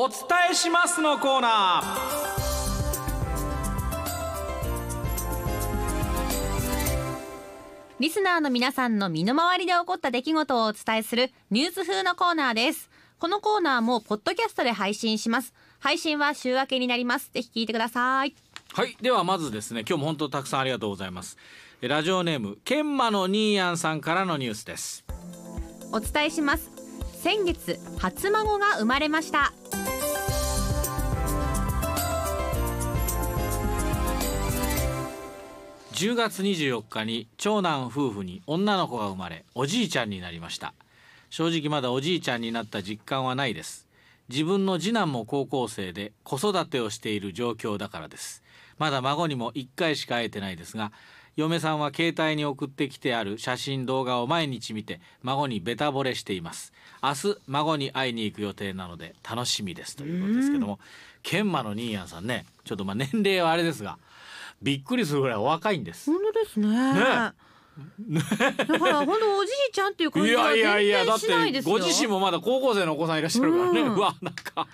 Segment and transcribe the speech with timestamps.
[0.00, 0.18] お伝
[0.52, 1.84] えしますのコーナー。
[7.98, 12.90] リスナーの皆さんの身の回りで起こった出来事をお伝えするニュース風のコーナーです。
[13.18, 15.52] このコーナーもポッドキャストで配信します。
[15.80, 17.32] 配信は週明けになります。
[17.34, 18.36] ぜひ聞いてください。
[18.74, 18.96] はい。
[19.02, 21.36] ではまずですね今日も本当たくさんありがとうございます。
[21.80, 25.04] ラジオネームケンマのニーヤンさんからのニュースです。
[25.90, 26.70] お伝えします。
[27.20, 29.52] 先月初孫が生まれました
[35.98, 40.72] 10月24日に長男夫婦に女の子が生まれおじいちゃんになりました。
[41.28, 43.88] 正直まだおじいちゃんになった実感はないです。
[44.28, 48.44] 自分の次男も高校生で子育てをしている状況だからです。
[48.78, 50.92] まだ孫にも1回しか会えてないですが
[51.34, 56.72] 嫁さんは携帯に送ってきてある写真動画を毎日見て孫にベタ惚れしています。
[57.02, 59.96] 明日孫に会いに行く予定なので楽しみです。
[59.96, 60.78] ということですけども。
[61.24, 62.46] 研磨のニーヤンさんね。
[62.64, 63.98] ちょっとまあ年齢はあれですが
[64.62, 66.10] びっくりするぐらいお若いんです。
[66.10, 66.68] 本当ですね。
[66.68, 67.32] ね。
[68.66, 70.62] だから本当おじいちゃんっていう感じは全
[71.06, 71.78] 然しないですよ。
[71.78, 74.66] ご自身もまだ高校生のお子さんいらっしゃるからね、うん、うわなんか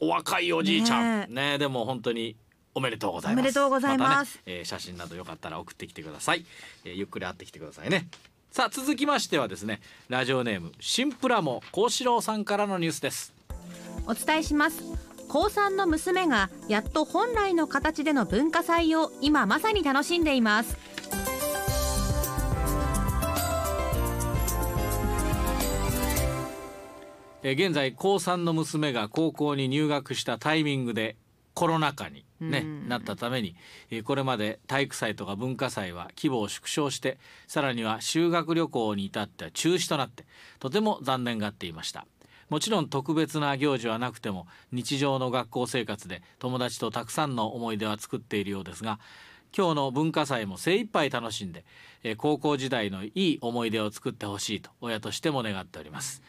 [0.00, 1.34] お若いおじいちゃん。
[1.34, 2.36] ねねでも本当に
[2.74, 3.40] おめでとうございます。
[3.40, 6.44] おめでとうございます、まね、えー、写真などよかったら送ってきてください、
[6.84, 8.06] えー、ゆっくり会ってきてくださいね。
[8.52, 13.32] さあ続きましてはですねラジオネームシンプラモ幸四郎さんからのニュースです。
[14.06, 20.76] お伝えします高3の娘がやっと本来の形での文化祭を今まさに楽しんでいます。
[27.42, 31.16] 現在高3の娘が高校に入学したタイミングで
[31.54, 33.54] コロナ禍にね、なったために
[34.04, 40.24] これまで体育祭とか文化祭は規模を縮小してさらには修学旅行に至っては中止となって
[40.58, 42.04] とても残念がっていました
[42.52, 48.98] もちろん特別な行事はなくても日常の学校生活で友達とたくさんの思い出は作っているようですが
[49.56, 51.64] 今日の文化祭も精一杯楽しんで
[52.18, 56.20] 高校時代のいい思い出を作ってほしいと親としても願っております。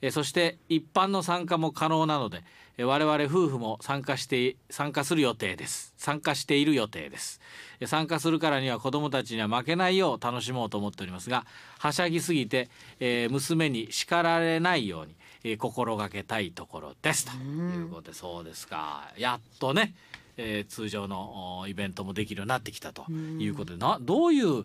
[0.00, 2.44] えそして一般の参加も可能なので
[2.78, 7.40] 我々夫婦も参加して参加する予定です参加している予定です
[7.86, 11.46] 参加するからには子どもたちには負けないよう楽しもうと思っておりますが
[11.78, 12.68] はしゃぎすぎて、
[13.00, 17.26] え、娘に叱られないように、えー、心がけたいところです。
[17.26, 19.12] ということでそうですか。
[19.16, 19.94] やっとね
[20.36, 24.64] えー、通常のイベントもできるようになってきたということでなどういう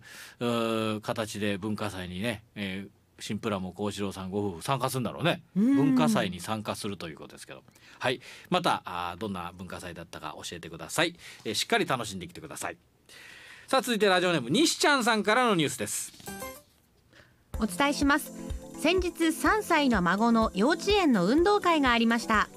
[1.02, 2.90] 形で文化祭にね、えー、
[3.22, 5.44] 新プラも幸四郎さんご夫婦参加するんだろうね。
[5.56, 7.62] 文化祭に参加するということですけど
[8.00, 8.20] はい。
[8.50, 12.78] またあどんな文化祭だったか教えてください、えー、しっかり楽しんできてください。
[13.68, 16.12] さあ続いてラジオネーム西ちゃんさんからのニュースです。
[17.60, 22.48] お伝えします先日3歳の孫の幼稚園の運動会がありました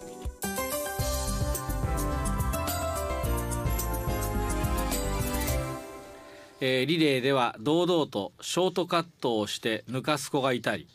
[6.61, 10.87] えー、リレーでは堂々とショートカットをして抜かす子がいたり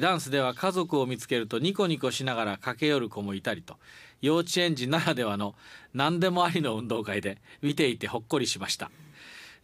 [0.00, 3.74] ダンスでは家族を見つけるとニコニコしながら駆け寄る子もいたりと
[4.20, 5.56] 幼稚園児ならではの
[5.94, 8.92] 何でもありの運動会で見ていてほっこりしました。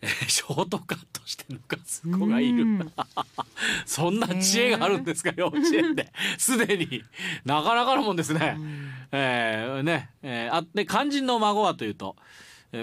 [0.03, 2.91] えー、ショートカットして抜かす子がいる
[3.87, 6.13] そんな知恵があるんですか、幼稚園で。
[6.39, 7.03] すでに。
[7.45, 8.57] なかなかのもんですね。
[9.13, 12.17] えー、ね、えー、あで肝心の孫はというと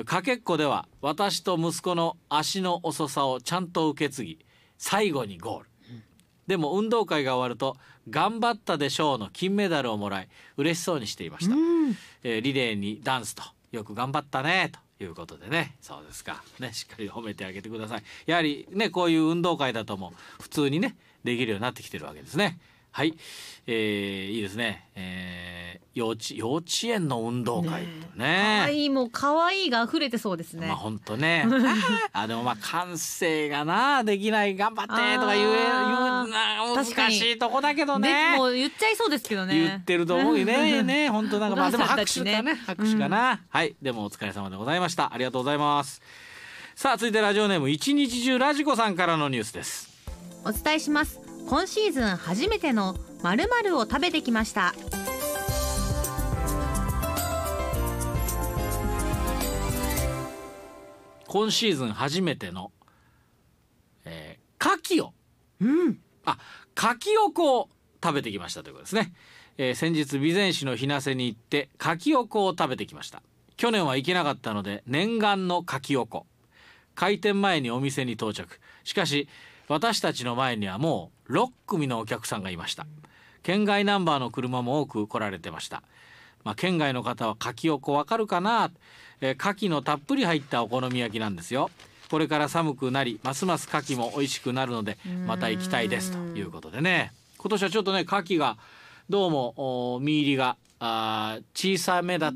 [0.06, 4.40] かけっこでは私と息子の足の遅さをちゃんと受け継ぎ
[4.78, 6.03] 最後にゴール、うん、
[6.47, 7.78] でも運動会が終わると
[8.09, 15.75] 「頑張ったでしょう」の金メダルをもらい嬉しそうにしていました、うん、えー、リレーにダンスとよく頑張ったねということでね。
[15.81, 16.44] そうですか。
[16.59, 18.03] ねしっかり褒めてあげてください。
[18.25, 22.59] やはりねこういう運動会だとも普通にねできるようになってきてるわけですね。
[22.96, 23.16] はい、
[23.66, 28.59] えー、いいですね、えー、幼稚幼稚園の運動会とね。
[28.62, 30.68] 可愛、いもう可愛いが溢れてそうですね。
[30.68, 31.44] まあ本当ね。
[32.14, 36.28] あでもまあ感性がなできない頑張ってとか言え言うな
[36.76, 38.38] 難しいとこだけどね。
[38.38, 39.60] もう言っちゃいそうですけどね。
[39.60, 40.84] 言ってると思うよね。
[40.84, 43.75] ね本当なんかまあでも拍手かね拍手かな、うん、はい。
[43.81, 45.12] でもお疲れ様でございました。
[45.12, 46.00] ありがとうございます。
[46.75, 49.92] さあ続いてラジオネーム一日中ラジコさんからのニュースです。
[50.46, 54.74] お伝えします今シーズン初めての〇〇を食べてきました。
[61.28, 62.72] 今シーズン初めての、
[64.06, 65.13] えー、牡蠣を、
[65.62, 66.38] うん、あ
[66.78, 66.95] 牡蠣
[67.28, 67.69] おこを
[68.04, 69.13] 食べてきましたということですね、
[69.57, 73.24] えー、先日備前市の日生に行って牡蠣おこを食べてきました。
[73.57, 76.28] 去年は行けなかったので念願の牡蠣おこ
[76.94, 78.60] 開店前にお店に到着。
[78.84, 79.28] しかし
[79.68, 82.86] 私たちの前にはもう6組のお客さんがいました。
[83.44, 85.84] 県外ナンバーの車も多く来られてました。
[86.44, 88.72] まあ、県外の方は牡蠣をこう分かるかな、
[89.22, 91.70] えー、牡蠣のたっぷり入ったお好み焼きなんですよ。
[92.10, 96.12] これから寒くなりますます牡蠣も美味しくなるのでまた行きたいです。
[96.12, 97.12] ということでね。
[97.38, 98.58] 今年はちょっとね牡蠣が
[99.10, 102.31] どうも身入りがあ小さめだ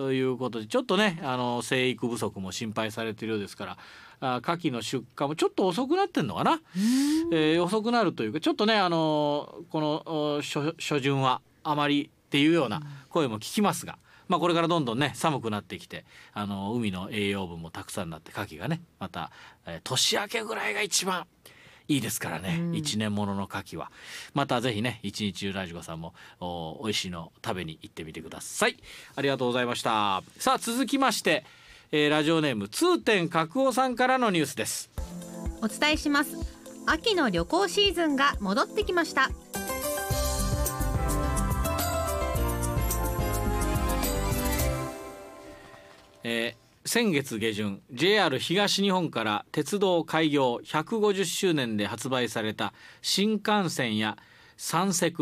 [0.00, 3.76] ということでちょっとねあの生育不足も心配されているようですから
[4.20, 6.58] あ牡蠣の出荷もちょっと遅くなってんのかな、
[7.30, 12.80] えー、遅くなるというかちょっとねあのこの初旬はあまりっていうような
[13.10, 13.98] 声も聞きますが。
[14.26, 19.32] まあ、これからどんどんね寒くなってきてあの海の栄養分もたくさんなって牡蠣がねまた、
[19.66, 21.26] えー、年明けぐらいが一番
[21.90, 23.90] いいですからね、うん、1年ものの牡蠣は。
[24.32, 28.76] またぜひね一日中ラジコさんもお美味しいの食べに行ってみてください。
[29.16, 30.22] ありがとうございました。
[30.38, 31.44] さあ続きまして、
[31.90, 34.88] えー、ラジオネーム通天角尾さんからのニュースです。
[35.62, 36.60] お伝えします。
[36.86, 39.30] 秋の旅行シーズンが戻ってきました
[46.92, 54.18] 先月下旬 JR 東日本から鉄道開業150周年で発売された新幹線や
[54.56, 55.14] 三石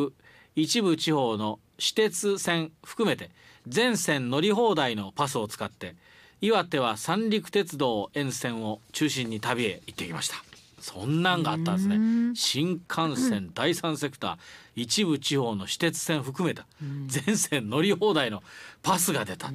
[0.56, 3.30] 一部地方の私鉄線含めて
[3.66, 5.94] 全線乗り放題のパスを使って
[6.40, 10.47] 岩手は三陸鉄道沿線を中心に旅へ行ってきました。
[10.80, 12.34] そんなんがあったんですね。
[12.34, 14.36] 新幹線第三セクター
[14.76, 16.66] 一部地方の私鉄線含めた
[17.06, 18.42] 全線乗り放題の
[18.82, 19.50] パスが出た。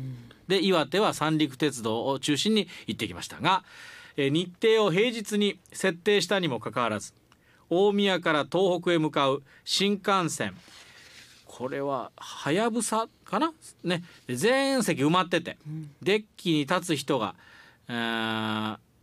[0.48, 3.64] で岩手は三陸鉄道を中心に行ってきましたが、
[4.18, 7.14] え日程を平日に設定したにもかかわらず
[7.70, 10.56] 大宮から東北へ向かう新幹線
[11.46, 13.54] これははやぶさかな？
[13.84, 14.04] ね。
[14.28, 15.58] 全席埋まってて、
[16.02, 17.36] デッキに立つ人が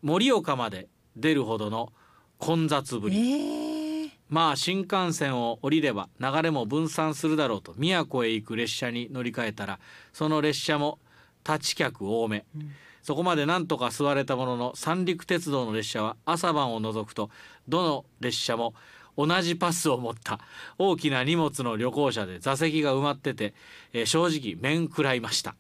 [0.03, 1.93] 盛岡まで出るほどの
[2.41, 9.79] 混雑ぶり、えー、まあ新幹線を降りれば流れも分散するだろうと宮古へ行く列車に乗り換えたら
[10.13, 10.99] その列車も
[11.47, 12.73] 立ち客多め、うん、
[13.03, 17.31] そこまで何とか座れたものの三陸鉄道の列車は朝晩を除くと
[17.69, 18.75] どの列車も
[19.17, 20.41] 同じパスを持った
[20.79, 23.55] 大きな荷物の旅行者で座席が埋まってて、
[23.93, 25.55] えー、正直面食らいました。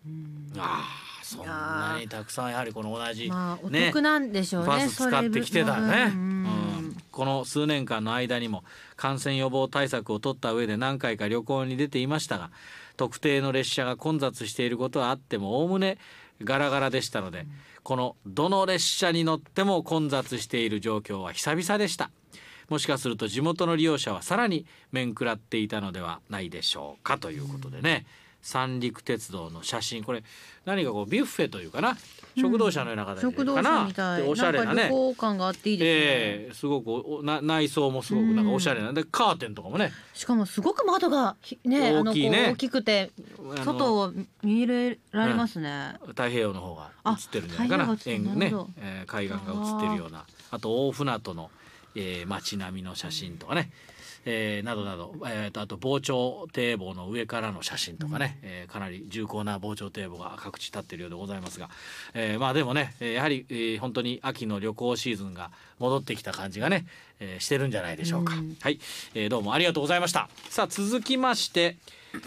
[0.59, 6.47] あそんなにたくさんやはりこの同じ、まあ、ね、お得なんでしょうねパス使ってきてたね、うん、
[7.11, 8.65] この数年間の間にも
[8.97, 12.51] 感染予防対策を取った上で何回か旅行に出ていましたが
[12.97, 15.99] 特定の列車が混雑していることはあってもおおむね
[16.43, 17.47] ガラガラでしたので、
[17.83, 22.11] このどの列車に乗っても混雑している状況は久々でした。
[22.69, 28.06] もしかすると地元の利用者はさらに面食らっていたのではないでしょうかということでね、
[28.43, 30.05] 三陸鉄道の写真。
[30.05, 30.23] これ
[30.65, 31.97] 何かこうビュッフェというかな。
[32.39, 34.89] 食堂車のような形かな、うん、おしゃれなね。
[34.89, 38.93] 旅感があっていいですね、えー、すごくな内装もすごくなんかおしゃれな。
[38.93, 39.93] でカーテンとかもね。
[40.15, 42.51] しかもすごく窓がね大きいね。
[42.53, 43.11] 大きくて
[43.65, 47.87] 外を見れられますね、うん、太平洋の方が映ってるんじゃないかな。
[47.87, 47.99] なね、
[48.79, 50.25] えー、海岸が映ってるような。
[50.53, 51.51] あと大船渡の、
[51.97, 53.73] えー、街並みの写真とかね、
[54.26, 61.70] えー、などなど、えーと、あと防潮堤防の上からの写真とかね、うん、えー、かなり重厚な防潮堤防が各地立っているようでございますが、
[62.14, 66.87] えー、まあでもねやはり、えー、本当に秋の旅行シーズンが戻ってきた感じがね、
[67.19, 68.78] えー、してるんじゃないでしょうか、うん、はい、
[69.14, 70.28] えー、どうもありがとうございました。
[70.49, 71.76] さあ続きまして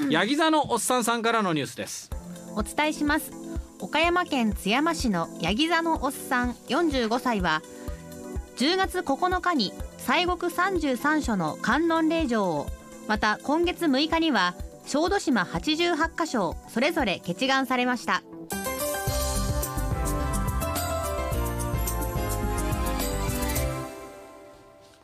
[0.09, 2.09] ヤギ座のおっさんさんからのニュースです。
[2.55, 3.31] お伝えします。
[3.79, 7.61] 岡山県津山市のヤギ座のおっさん45歳は
[8.55, 12.67] 10月9日に西国33所の観音霊場を
[13.07, 14.55] また今月6日には
[14.85, 18.21] 小豆島88カ所をそれぞれ決願されました。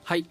[0.04, 0.26] はい、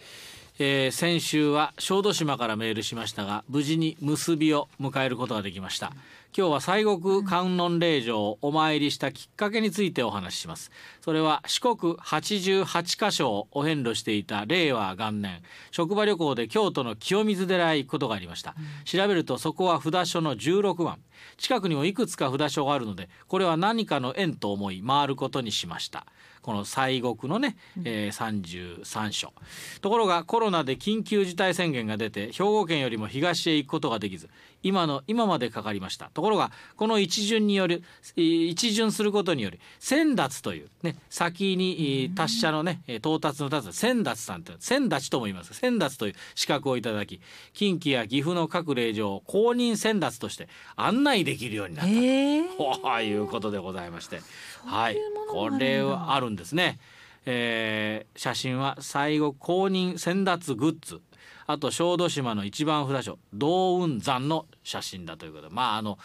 [0.59, 5.93] えー、先週は小豆島からメールしましたが無事に結びを迎えることができました、
[6.37, 10.71] 今日は西国観音霊場をお参りしたきっかけについてお話しします。
[11.01, 15.43] それは四国88カ所をお遍路していた令和元年。
[15.71, 20.99] 職場旅行で京都の清水寺へ行くことがありました、うん、調べるとそこは札所の16番。
[21.39, 26.07] 近くにもいくつか札所があるのでこれは何かの縁と思い回ることにしました。
[26.43, 29.33] この西国のね、えー、33所。
[29.81, 34.29] ところがコロナで緊急事態宣言が出て兵庫県よりも東へ行くことができず
[34.63, 36.11] 今の今までかかりました。
[36.15, 37.83] ところがこの一巡による
[38.17, 45.55] 一巡することにより先達というね先に達者のね到達の達先達さんと先達とも言います。
[45.55, 47.21] 先達という資格をいただき
[47.53, 52.99] 近畿や岐阜の各霊場を公認先達として案内できるようになったと。
[53.09, 54.21] いうことでございまして。
[54.65, 54.97] はい。
[55.31, 56.79] これはあるんですね。
[57.27, 61.01] えー、写真は最後公認先達グッズ
[61.49, 65.99] あと小豆島の一番札所道雲山の写真だということでまああの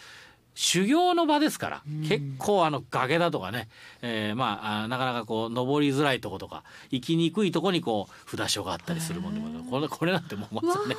[0.55, 3.69] 修行の場ですから、結構あの崖だとかね、
[4.03, 10.95] えー、まあなかなかこう登りづらいとことか行きにくいとこにこう札所があったりするもんでもこれこれなんてもうまさにね。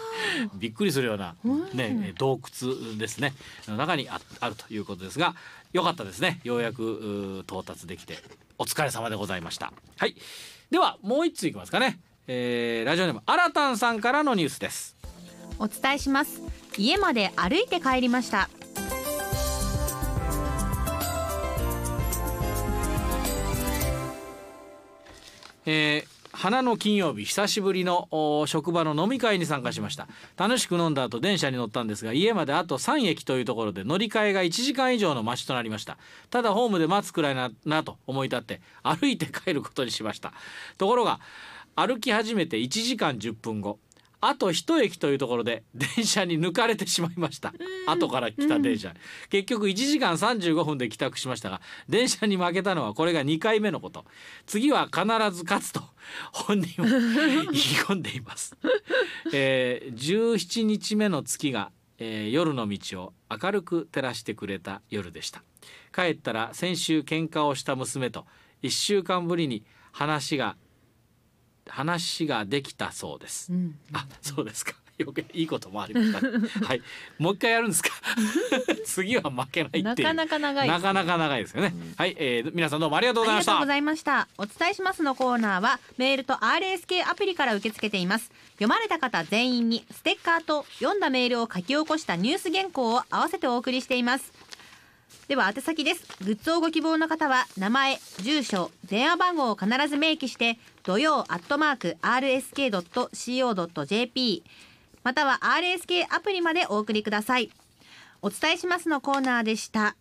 [0.56, 1.36] びっくりするような、
[1.72, 3.32] ね、洞窟ですね。
[3.68, 5.36] の中にああるということですが
[5.72, 6.40] よかったですね。
[6.42, 8.18] ようやく到達できて
[8.58, 9.72] お疲れ様でございました。
[9.98, 10.16] はい。
[10.72, 14.96] ではもう一ついきますかね、えー、ラジオネームあらたんさんからのニュースです。
[15.58, 16.40] お伝えします。
[16.78, 18.48] 家まで歩いて帰りました。
[25.66, 28.08] えー、花の金曜日久しぶりの
[28.46, 30.08] 職場の飲み会に参加しました。
[30.36, 35.98] 楽しく飲んだ後電車に乗ったんですが家まであと3駅というところで乗り換えが1時間以上の待ちとなりました。
[36.30, 40.32] ただホームで待つくらいななと思い立って歩いて帰ることにしました。
[40.78, 41.20] ところが
[41.76, 43.78] 歩き始めて1時間10分後
[44.26, 47.52] あと一駅というところで電車に抜かれてしまいました。
[47.86, 48.94] 後から来た電車、
[49.28, 54.06] 結局1時間35分で帰宅しましたが電車に負けたのはこれが2回目のこと。
[54.46, 55.82] 次は必ず勝つと
[56.32, 58.56] 本人は 言い込んでいます、
[59.32, 65.42] えー、17日目の月が、えー、夜の道を明るく照らしてくれた夜でした。
[65.94, 68.24] 帰ったら先週喧嘩をした娘と
[68.62, 70.56] 1週間ぶりに話が
[71.68, 73.52] 話ができたそうです。
[73.52, 74.74] うん、あ、そうですか。
[74.98, 76.20] よくいいこともありました。
[76.66, 76.82] はい、
[77.18, 77.90] もう一回やるんですか？
[78.86, 81.72] 次は負けないなかなか長い、ね、なかなか長いですよね。
[81.74, 83.52] うん、はい、えー、皆さんどうもありがとうございました。
[83.52, 84.28] ありがとうございました。
[84.38, 88.30] お伝えしますのコーナーはメールと RSK アプリから受け付けています。
[88.52, 94.32] 読まれた方全員にステッカーと読んだメールを書き起こしたニュース原稿を合わせてお送りしています。
[95.28, 96.04] では宛先です。
[96.22, 102.84] グッズをご希望の方は名前住所電話番号を必ず明記して土曜アットマーク RSK.CO.JP
[105.02, 107.50] または RSK アプリまでお送りください。
[108.20, 109.96] お伝えしますのコーナーでした。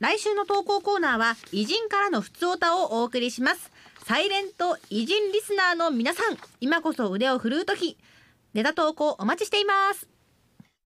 [0.00, 3.70] 来週の投稿コーナーは偉人からの普通歌をお送りします。
[4.06, 7.96] サイレント偉人リスナーの皆さん今こそ腕を振るう時。
[8.54, 10.17] ネタ投稿お待ちしています。